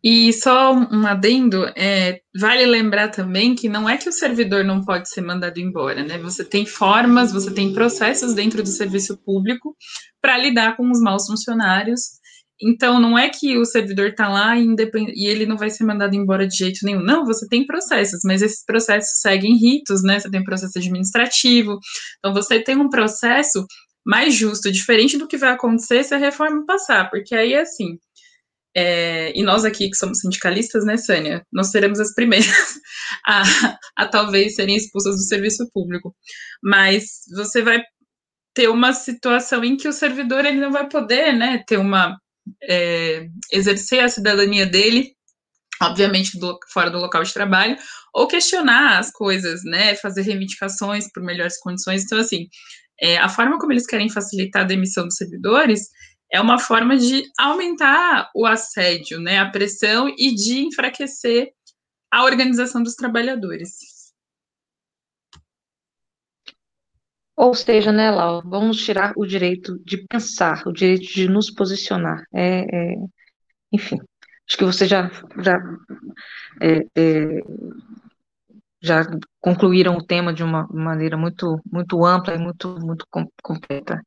[0.02, 4.82] E só um adendo, é, vale lembrar também que não é que o servidor não
[4.82, 6.16] pode ser mandado embora, né?
[6.18, 9.76] Você tem formas, você tem processos dentro do serviço público
[10.20, 12.00] para lidar com os maus funcionários.
[12.62, 14.66] Então, não é que o servidor está lá e,
[15.14, 17.02] e, ele não vai ser mandado embora de jeito nenhum.
[17.02, 20.18] Não, você tem processos, mas esses processos seguem ritos, né?
[20.18, 21.78] Você tem processo administrativo.
[22.18, 23.66] Então, você tem um processo
[24.04, 27.98] mais justo, diferente do que vai acontecer se a reforma passar, porque aí é assim
[28.74, 32.46] é, e nós aqui que somos sindicalistas, né, Sânia, nós seremos as primeiras
[33.26, 33.42] a,
[33.96, 36.14] a talvez serem expulsas do serviço público.
[36.62, 37.82] Mas você vai
[38.54, 42.16] ter uma situação em que o servidor ele não vai poder, né, ter uma
[42.62, 45.14] é, exercer a cidadania dele,
[45.82, 47.76] obviamente do, fora do local de trabalho,
[48.14, 52.04] ou questionar as coisas, né, fazer reivindicações por melhores condições.
[52.04, 52.46] Então, assim,
[53.00, 55.88] é, a forma como eles querem facilitar a demissão dos servidores
[56.32, 61.52] é uma forma de aumentar o assédio, né, a pressão e de enfraquecer
[62.10, 64.00] a organização dos trabalhadores.
[67.36, 72.22] Ou seja, né, Lau, vamos tirar o direito de pensar, o direito de nos posicionar.
[72.34, 72.94] É, é,
[73.72, 73.98] enfim,
[74.46, 75.58] acho que você já, já,
[76.60, 77.40] é, é
[78.82, 79.06] já
[79.40, 83.06] concluíram o tema de uma maneira muito, muito ampla e muito, muito
[83.42, 84.02] completa.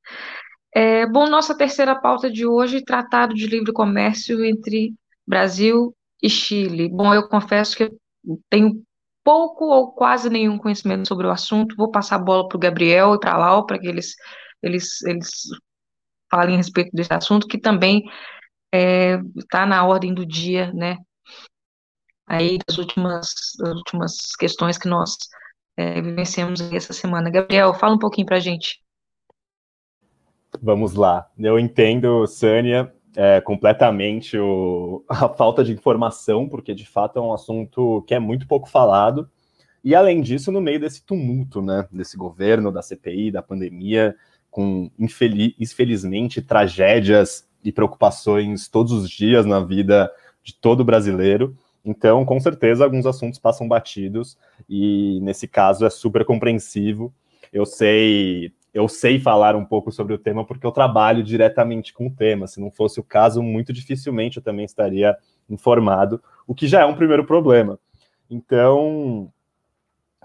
[0.75, 4.93] É, bom, nossa terceira pauta de hoje, Tratado de Livre Comércio entre
[5.25, 6.89] Brasil e Chile.
[6.89, 7.99] Bom, eu confesso que eu
[8.49, 8.83] tenho
[9.23, 11.75] pouco ou quase nenhum conhecimento sobre o assunto.
[11.75, 14.15] Vou passar a bola para o Gabriel e para a Lau, para que eles,
[14.61, 15.43] eles, eles
[16.29, 18.03] falem a respeito desse assunto, que também
[18.73, 19.17] está é,
[19.49, 20.97] tá na ordem do dia, né?
[22.25, 25.15] Aí das últimas, das últimas questões que nós
[25.77, 27.29] é, vivenciamos essa semana.
[27.29, 28.82] Gabriel, fala um pouquinho para a gente.
[30.61, 31.27] Vamos lá.
[31.37, 37.33] Eu entendo, Sânia, é, completamente o, a falta de informação, porque de fato é um
[37.33, 39.29] assunto que é muito pouco falado.
[39.83, 44.15] E além disso, no meio desse tumulto, né, desse governo, da CPI, da pandemia,
[44.49, 50.09] com infeliz, infelizmente tragédias e preocupações todos os dias na vida
[50.43, 51.57] de todo brasileiro.
[51.83, 54.37] Então, com certeza, alguns assuntos passam batidos
[54.69, 57.13] e nesse caso é super compreensivo.
[57.51, 62.07] Eu sei eu sei falar um pouco sobre o tema porque eu trabalho diretamente com
[62.07, 62.47] o tema.
[62.47, 65.15] Se não fosse o caso, muito dificilmente eu também estaria
[65.49, 67.77] informado, o que já é um primeiro problema.
[68.29, 69.31] Então,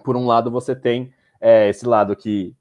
[0.03, 2.55] por um lado, você tem é, esse lado que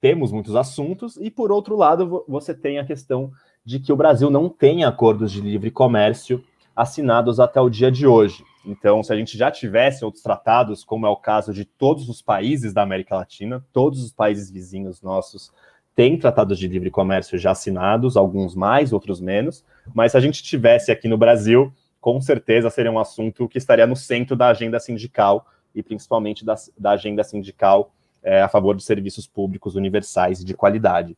[0.00, 3.32] temos muitos assuntos, e por outro lado, você tem a questão
[3.64, 8.06] de que o Brasil não tem acordos de livre comércio assinados até o dia de
[8.06, 8.44] hoje.
[8.68, 12.20] Então, se a gente já tivesse outros tratados, como é o caso de todos os
[12.20, 15.50] países da América Latina, todos os países vizinhos nossos
[15.94, 20.42] têm tratados de livre comércio já assinados, alguns mais, outros menos, mas se a gente
[20.42, 24.78] tivesse aqui no Brasil, com certeza seria um assunto que estaria no centro da agenda
[24.78, 27.90] sindical e principalmente da, da agenda sindical
[28.22, 31.16] é, a favor dos serviços públicos universais e de qualidade.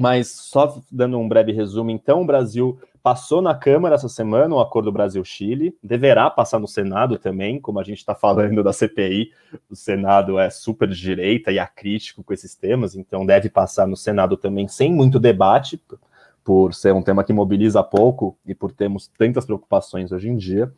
[0.00, 4.58] Mas só dando um breve resumo, então, o Brasil passou na Câmara essa semana o
[4.58, 9.30] Acordo Brasil-Chile, deverá passar no Senado também, como a gente está falando da CPI,
[9.68, 13.94] o Senado é super de direita e acrítico com esses temas, então deve passar no
[13.94, 15.78] Senado também sem muito debate,
[16.42, 20.72] por ser um tema que mobiliza pouco e por termos tantas preocupações hoje em dia.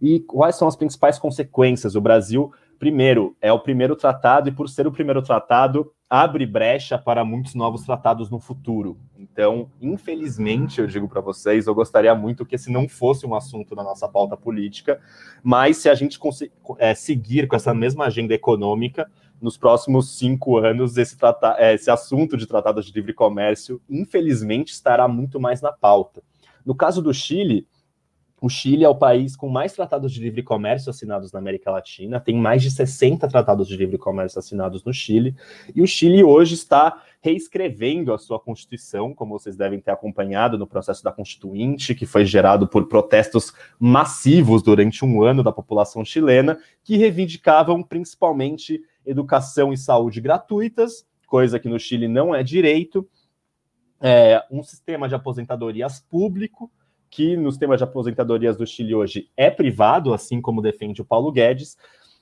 [0.00, 1.94] E quais são as principais consequências?
[1.94, 6.98] O Brasil, primeiro, é o primeiro tratado, e por ser o primeiro tratado, abre brecha
[6.98, 8.98] para muitos novos tratados no futuro.
[9.18, 13.74] Então, infelizmente, eu digo para vocês, eu gostaria muito que esse não fosse um assunto
[13.74, 15.00] na nossa pauta política,
[15.42, 16.20] mas se a gente
[16.76, 21.16] é, seguir com essa mesma agenda econômica, nos próximos cinco anos, esse,
[21.56, 26.22] é, esse assunto de tratados de livre comércio, infelizmente, estará muito mais na pauta.
[26.62, 27.66] No caso do Chile,
[28.42, 32.18] o Chile é o país com mais tratados de livre comércio assinados na América Latina,
[32.18, 35.36] tem mais de 60 tratados de livre comércio assinados no Chile,
[35.72, 40.66] e o Chile hoje está reescrevendo a sua Constituição, como vocês devem ter acompanhado no
[40.66, 46.58] processo da Constituinte, que foi gerado por protestos massivos durante um ano da população chilena,
[46.82, 53.08] que reivindicavam principalmente educação e saúde gratuitas, coisa que no Chile não é direito,
[54.00, 56.68] é, um sistema de aposentadorias público,
[57.12, 61.30] que nos temas de aposentadorias do Chile hoje é privado, assim como defende o Paulo
[61.30, 61.76] Guedes,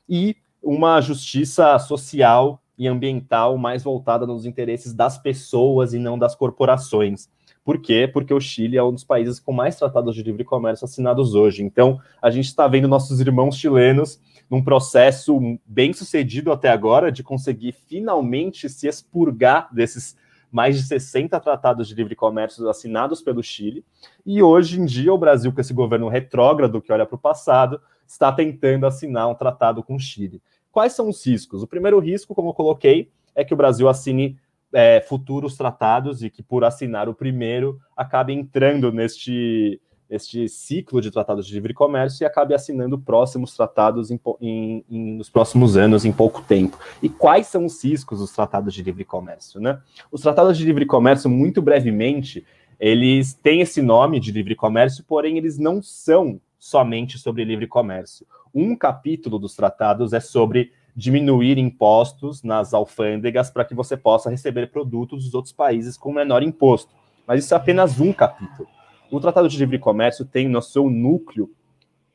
[0.09, 6.35] e uma justiça social e ambiental mais voltada nos interesses das pessoas e não das
[6.35, 7.29] corporações.
[7.64, 8.11] Por quê?
[8.12, 11.62] Porque o Chile é um dos países com mais tratados de livre comércio assinados hoje.
[11.62, 17.22] Então, a gente está vendo nossos irmãos chilenos num processo bem sucedido até agora de
[17.22, 20.16] conseguir finalmente se expurgar desses
[20.50, 23.84] mais de 60 tratados de livre comércio assinados pelo Chile,
[24.24, 27.80] e hoje em dia o Brasil, com esse governo retrógrado que olha para o passado,
[28.06, 30.42] está tentando assinar um tratado com o Chile.
[30.72, 31.62] Quais são os riscos?
[31.62, 34.38] O primeiro risco, como eu coloquei, é que o Brasil assine
[34.72, 39.80] é, futuros tratados e que, por assinar o primeiro, acabe entrando neste
[40.11, 45.12] este ciclo de tratados de livre comércio e acabe assinando próximos tratados em, em, em,
[45.14, 46.77] nos próximos anos, em pouco tempo.
[47.01, 49.61] E quais são os riscos dos tratados de livre comércio?
[49.61, 49.81] Né?
[50.11, 52.44] Os tratados de livre comércio, muito brevemente,
[52.79, 58.27] eles têm esse nome de livre comércio, porém eles não são somente sobre livre comércio.
[58.53, 64.73] Um capítulo dos tratados é sobre diminuir impostos nas alfândegas para que você possa receber
[64.73, 66.90] produtos dos outros países com menor imposto.
[67.27, 68.68] Mas isso é apenas um capítulo.
[69.11, 71.51] O Tratado de Livre Comércio tem no seu núcleo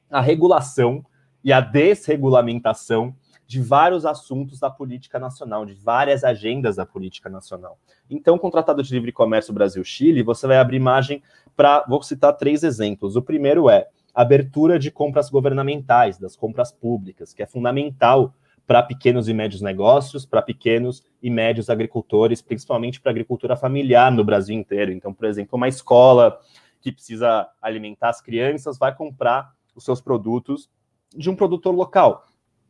[0.09, 1.05] a regulação
[1.43, 3.13] e a desregulamentação
[3.45, 7.77] de vários assuntos da política nacional, de várias agendas da política nacional.
[8.09, 11.21] Então, com o Tratado de Livre Comércio Brasil-Chile, você vai abrir margem
[11.55, 13.17] para, vou citar três exemplos.
[13.17, 18.33] O primeiro é abertura de compras governamentais, das compras públicas, que é fundamental
[18.65, 24.23] para pequenos e médios negócios, para pequenos e médios agricultores, principalmente para agricultura familiar no
[24.23, 24.91] Brasil inteiro.
[24.91, 26.39] Então, por exemplo, uma escola
[26.85, 30.69] que precisa alimentar as crianças vai comprar os seus produtos
[31.15, 32.27] de um produtor local.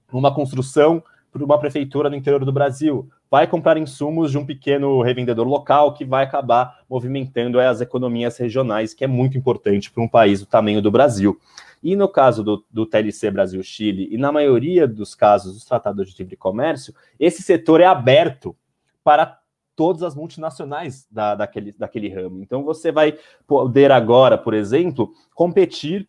[0.09, 5.01] Uma construção para uma prefeitura no interior do Brasil vai comprar insumos de um pequeno
[5.01, 10.07] revendedor local que vai acabar movimentando as economias regionais, que é muito importante para um
[10.07, 11.37] país do tamanho do Brasil.
[11.83, 16.23] E no caso do, do TLC Brasil-Chile, e na maioria dos casos dos tratados de
[16.23, 18.55] livre comércio, esse setor é aberto
[19.03, 19.39] para
[19.75, 22.41] todas as multinacionais da, daquele, daquele ramo.
[22.41, 26.07] Então, você vai poder agora, por exemplo, competir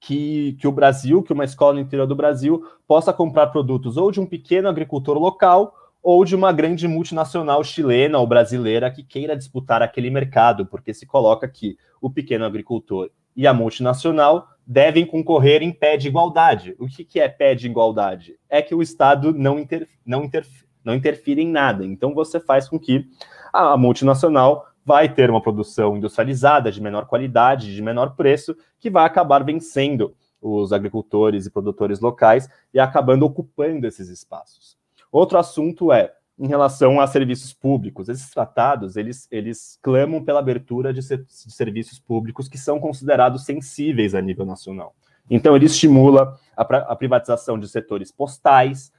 [0.00, 4.10] que, que o Brasil, que uma escola no interior do Brasil, possa comprar produtos ou
[4.10, 9.36] de um pequeno agricultor local ou de uma grande multinacional chilena ou brasileira que queira
[9.36, 15.62] disputar aquele mercado, porque se coloca que o pequeno agricultor e a multinacional devem concorrer
[15.62, 16.74] em pé de igualdade.
[16.78, 18.36] O que, que é pé de igualdade?
[18.48, 21.84] É que o Estado não, inter, não, interf, não interfere em nada.
[21.84, 23.04] Então você faz com que
[23.52, 29.04] a multinacional vai ter uma produção industrializada de menor qualidade, de menor preço, que vai
[29.04, 34.78] acabar vencendo os agricultores e produtores locais e acabando ocupando esses espaços.
[35.10, 38.08] Outro assunto é em relação a serviços públicos.
[38.08, 43.44] Esses tratados, eles, eles clamam pela abertura de, ser, de serviços públicos que são considerados
[43.44, 44.94] sensíveis a nível nacional.
[45.28, 48.92] Então, ele estimula a, a privatização de setores postais,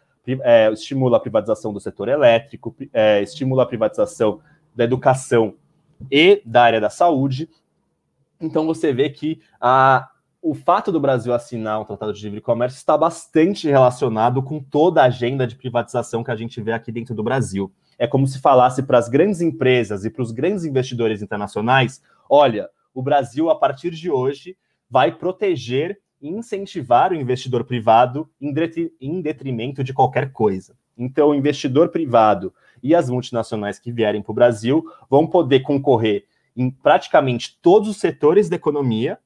[0.43, 4.39] é, estimula a privatização do setor elétrico, é, estimula a privatização
[4.75, 5.55] da educação
[6.11, 7.49] e da área da saúde.
[8.39, 10.09] Então, você vê que a,
[10.41, 15.01] o fato do Brasil assinar um tratado de livre comércio está bastante relacionado com toda
[15.01, 17.71] a agenda de privatização que a gente vê aqui dentro do Brasil.
[17.97, 22.69] É como se falasse para as grandes empresas e para os grandes investidores internacionais: olha,
[22.93, 24.55] o Brasil, a partir de hoje,
[24.89, 30.75] vai proteger incentivar o investidor privado em detrimento de qualquer coisa.
[30.97, 36.25] Então, o investidor privado e as multinacionais que vierem para o Brasil vão poder concorrer
[36.55, 39.19] em praticamente todos os setores da economia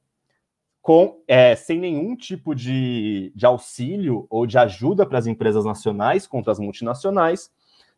[0.82, 6.26] com é, sem nenhum tipo de, de auxílio ou de ajuda para as empresas nacionais
[6.26, 7.50] contra as multinacionais,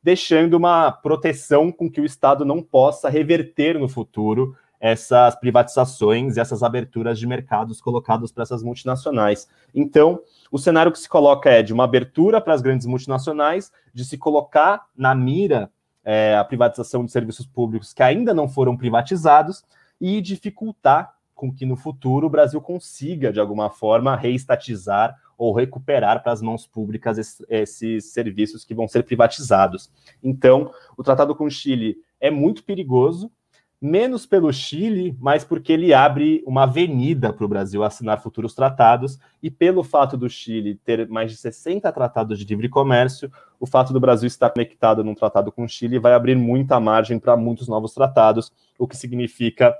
[0.03, 4.55] deixando uma proteção com que o Estado não possa reverter no futuro
[4.85, 9.49] essas privatizações e essas aberturas de mercados colocados para essas multinacionais.
[9.75, 10.21] Então,
[10.53, 14.19] o cenário que se coloca é de uma abertura para as grandes multinacionais, de se
[14.19, 15.71] colocar na mira
[16.05, 19.65] é, a privatização de serviços públicos que ainda não foram privatizados
[19.99, 26.23] e dificultar com que no futuro o Brasil consiga, de alguma forma, reestatizar ou recuperar
[26.23, 29.91] para as mãos públicas esses, esses, serviços que vão ser privatizados.
[30.23, 33.33] Então, o tratado com o Chile é muito perigoso,
[33.85, 39.19] menos pelo Chile, mas porque ele abre uma avenida para o Brasil assinar futuros tratados,
[39.43, 43.93] e pelo fato do Chile ter mais de 60 tratados de livre comércio, o fato
[43.93, 47.69] do Brasil estar conectado num tratado com o Chile vai abrir muita margem para muitos
[47.69, 49.77] novos tratados, o que significa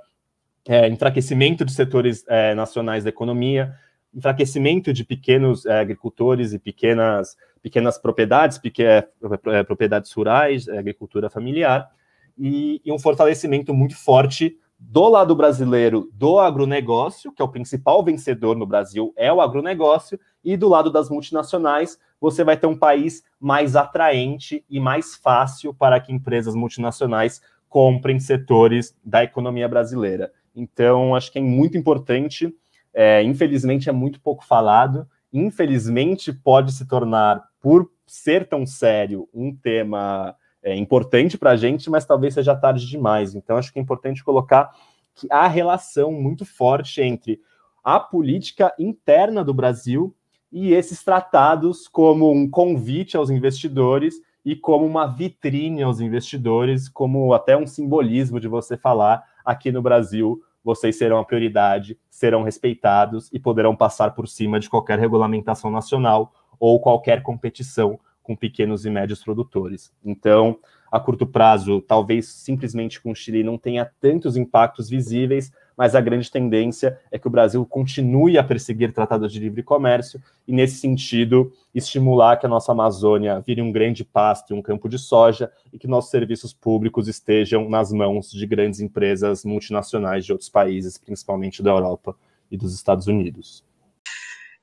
[0.67, 3.73] é, enfraquecimento de setores é, nacionais da economia,
[4.13, 9.07] enfraquecimento de pequenos é, agricultores e pequenas, pequenas propriedades, pequ é,
[9.47, 11.89] é, propriedades rurais, é, agricultura familiar,
[12.37, 18.03] e, e, um fortalecimento muito forte do lado brasileiro do agronegócio, que é o principal
[18.03, 22.77] vencedor no Brasil, é o agronegócio, e do lado das multinacionais, você vai ter um
[22.77, 30.31] país mais atraente e mais fácil para que empresas multinacionais comprem setores da economia brasileira.
[30.55, 32.53] Então, acho que é muito importante.
[32.93, 35.07] É, infelizmente, é muito pouco falado.
[35.33, 41.91] Infelizmente, pode se tornar, por ser tão sério, um tema é, importante para a gente,
[41.91, 43.35] mas talvez seja tarde demais.
[43.35, 44.71] Então, acho que é importante colocar
[45.13, 47.39] que há relação muito forte entre
[47.83, 50.13] a política interna do Brasil
[50.51, 57.31] e esses tratados como um convite aos investidores e como uma vitrine aos investidores, como
[57.33, 63.29] até um simbolismo de você falar aqui no Brasil, vocês serão a prioridade, serão respeitados
[63.31, 68.89] e poderão passar por cima de qualquer regulamentação nacional ou qualquer competição com pequenos e
[68.89, 69.93] médios produtores.
[70.03, 70.57] Então,
[70.91, 76.01] a curto prazo, talvez simplesmente com o Chile não tenha tantos impactos visíveis, mas a
[76.01, 80.77] grande tendência é que o Brasil continue a perseguir tratados de livre comércio e, nesse
[80.77, 85.51] sentido, estimular que a nossa Amazônia vire um grande pasto e um campo de soja
[85.71, 90.97] e que nossos serviços públicos estejam nas mãos de grandes empresas multinacionais de outros países,
[90.97, 92.15] principalmente da Europa
[92.49, 93.63] e dos Estados Unidos.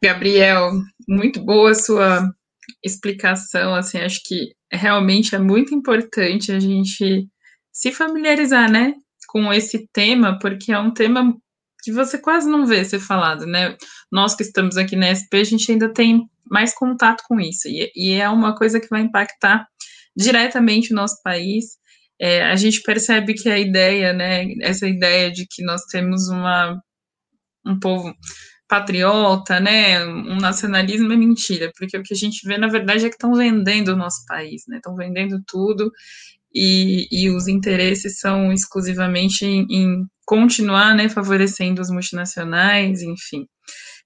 [0.03, 0.73] Gabriel,
[1.07, 2.35] muito boa sua
[2.83, 7.29] explicação, assim, acho que realmente é muito importante a gente
[7.73, 8.95] se familiarizar, né,
[9.29, 11.35] com esse tema, porque é um tema
[11.83, 13.77] que você quase não vê ser falado, né?
[14.11, 17.91] Nós que estamos aqui na SP, a gente ainda tem mais contato com isso, e,
[17.97, 19.67] e é uma coisa que vai impactar
[20.17, 21.79] diretamente o nosso país.
[22.21, 26.81] É, a gente percebe que a ideia, né, essa ideia de que nós temos uma,
[27.67, 28.15] um povo
[28.73, 33.11] patriota, né, um nacionalismo é mentira, porque o que a gente vê, na verdade, é
[33.11, 35.93] que estão vendendo o nosso país, né, estão vendendo tudo,
[36.55, 43.47] e, e os interesses são exclusivamente em, em continuar, né, favorecendo os multinacionais, enfim.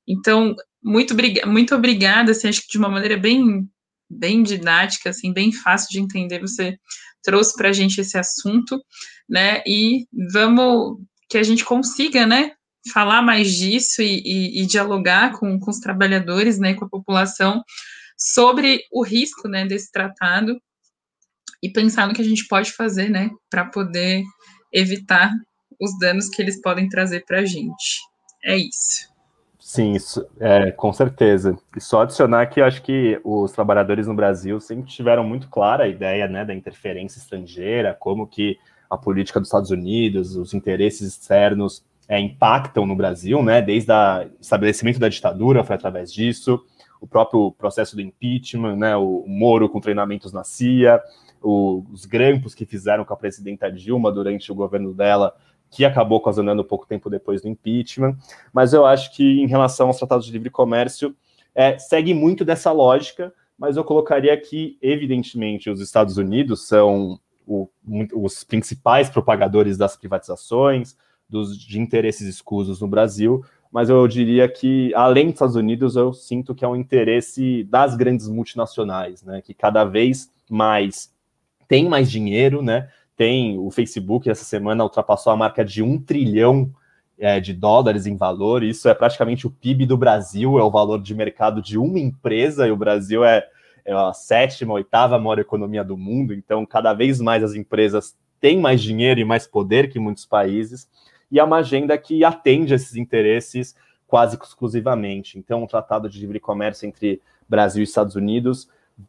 [0.05, 0.53] Então,
[0.83, 1.15] muito,
[1.47, 3.69] muito obrigada, assim, acho que de uma maneira bem,
[4.11, 6.77] bem didática, assim, bem fácil de entender, você
[7.23, 8.83] trouxe para a gente esse assunto,
[9.31, 10.99] né, e vamos,
[11.31, 12.56] que a gente consiga, né,
[12.93, 17.63] falar mais disso e, e, e dialogar com, com os trabalhadores, né, com a população,
[18.17, 20.61] sobre o risco, né, desse tratado,
[21.63, 24.23] e pensar no que a gente pode fazer, né, para poder
[24.73, 25.33] evitar
[25.81, 28.01] os danos que eles podem trazer para a gente.
[28.43, 29.15] É isso.
[29.59, 31.59] Sim, isso, é, com certeza.
[31.77, 35.85] E só adicionar que eu acho que os trabalhadores no Brasil sempre tiveram muito clara
[35.85, 38.57] a ideia né, da interferência estrangeira, como que
[38.89, 43.61] a política dos Estados Unidos, os interesses externos é, impactam no Brasil, né?
[43.61, 46.65] Desde o estabelecimento da ditadura foi através disso,
[47.01, 48.97] o próprio processo do impeachment, né?
[48.97, 51.01] O Moro com treinamentos na CIA,
[51.43, 55.35] o, os grampos que fizeram com a presidenta Dilma durante o governo dela,
[55.71, 58.17] que acabou ocasionando pouco tempo depois do impeachment.
[58.53, 61.15] Mas eu acho que, em relação aos tratados de livre comércio,
[61.55, 67.69] é, segue muito dessa lógica, mas eu colocaria que, evidentemente, os Estados Unidos são o,
[68.15, 70.97] os principais propagadores das privatizações,
[71.29, 76.13] dos, de interesses escusos no Brasil, mas eu diria que, além dos Estados Unidos, eu
[76.13, 81.15] sinto que é um interesse das grandes multinacionais, né, que cada vez mais
[81.69, 82.89] tem mais dinheiro, né?
[83.17, 86.71] Tem o Facebook essa semana ultrapassou a marca de um trilhão
[87.19, 88.63] é, de dólares em valor.
[88.63, 92.67] Isso é praticamente o PIB do Brasil, é o valor de mercado de uma empresa,
[92.67, 93.47] e o Brasil é,
[93.85, 96.35] é a sétima, oitava maior economia do mundo.
[96.35, 100.89] Então, cada vez mais as empresas têm mais dinheiro e mais poder que muitos países,
[101.31, 103.75] e é uma agenda que atende esses interesses
[104.07, 105.39] quase exclusivamente.
[105.39, 108.69] Então, o Tratado de Livre Comércio entre Brasil e Estados Unidos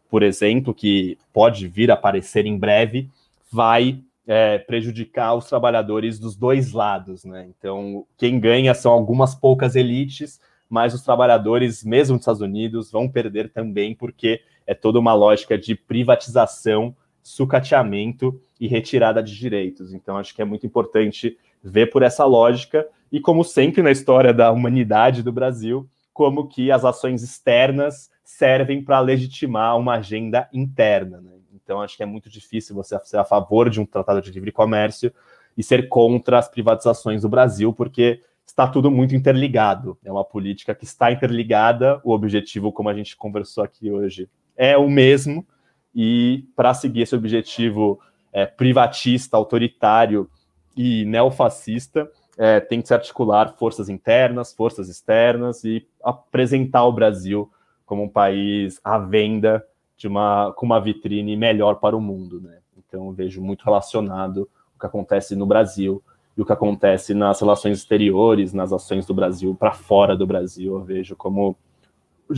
[0.09, 3.09] por exemplo, que pode vir a aparecer em breve,
[3.51, 7.47] vai é, prejudicar os trabalhadores dos dois lados, né?
[7.57, 10.39] Então, quem ganha são algumas poucas elites,
[10.69, 15.57] mas os trabalhadores, mesmo dos Estados Unidos, vão perder também, porque é toda uma lógica
[15.57, 16.93] de privatização,
[17.23, 19.93] sucateamento e retirada de direitos.
[19.93, 21.37] Então, acho que é muito importante
[21.67, 26.71] ver por essa lógica, e como sempre na história da humanidade do Brasil, como que
[26.71, 31.21] as ações externas servem para legitimar uma agenda interna.
[31.21, 31.31] Né?
[31.53, 34.51] Então, acho que é muito difícil você ser a favor de um tratado de livre
[34.51, 35.13] comércio
[35.57, 39.97] e ser contra as privatizações do Brasil, porque está tudo muito interligado.
[40.03, 41.99] É uma política que está interligada.
[42.03, 45.45] O objetivo, como a gente conversou aqui hoje, é o mesmo.
[45.93, 47.99] E para seguir esse objetivo
[48.31, 50.29] é, privatista, autoritário
[50.77, 57.51] e neofascista, é, tem que se articular forças internas, forças externas e apresentar o Brasil
[57.83, 59.65] como um país à venda
[59.97, 62.39] de uma, com uma vitrine melhor para o mundo.
[62.39, 62.59] Né?
[62.77, 66.03] Então, vejo muito relacionado o que acontece no Brasil
[66.37, 70.75] e o que acontece nas relações exteriores, nas ações do Brasil para fora do Brasil.
[70.75, 71.57] Eu vejo como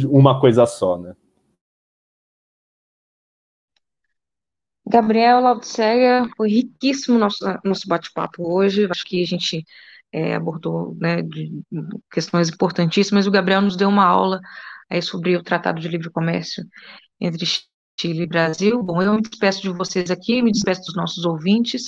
[0.05, 0.97] uma coisa só.
[0.97, 1.13] Né?
[4.89, 8.87] Gabriel Laudicega, foi riquíssimo nosso, nosso bate-papo hoje.
[8.89, 9.63] Acho que a gente
[10.11, 11.61] é, abordou né, de,
[12.11, 13.27] questões importantíssimas.
[13.27, 14.41] O Gabriel nos deu uma aula
[14.89, 16.65] aí sobre o Tratado de Livre Comércio
[17.21, 17.45] entre
[17.99, 18.81] Chile e Brasil.
[18.81, 21.85] Bom, eu me despeço de vocês aqui, me despeço dos nossos ouvintes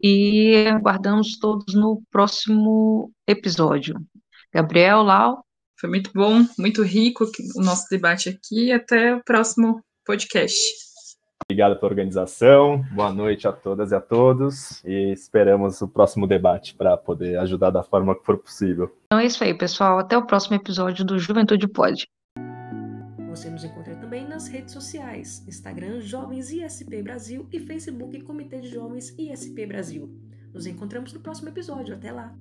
[0.00, 3.96] e aguardamos todos no próximo episódio.
[4.52, 5.44] Gabriel, Lau.
[5.80, 7.24] Foi muito bom, muito rico
[7.56, 8.72] o nosso debate aqui.
[8.72, 10.87] Até o próximo podcast.
[11.44, 12.84] Obrigado pela organização.
[12.92, 14.84] Boa noite a todas e a todos.
[14.84, 18.94] E esperamos o próximo debate para poder ajudar da forma que for possível.
[19.06, 19.98] Então é isso aí, pessoal.
[19.98, 22.06] Até o próximo episódio do Juventude Pode.
[23.30, 28.68] Você nos encontra também nas redes sociais: Instagram Jovens ISP Brasil e Facebook Comitê de
[28.68, 30.10] Jovens ISP Brasil.
[30.52, 31.94] Nos encontramos no próximo episódio.
[31.94, 32.34] Até lá!